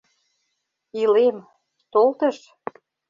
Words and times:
Илем, 1.01 1.37
тол 1.91 2.09
тыш... 2.19 2.37